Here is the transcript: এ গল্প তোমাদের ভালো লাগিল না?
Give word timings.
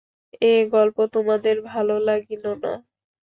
এ 0.43 0.53
গল্প 0.71 0.97
তোমাদের 1.13 1.55
ভালো 1.71 1.95
লাগিল 2.07 2.43
না? 2.63 2.73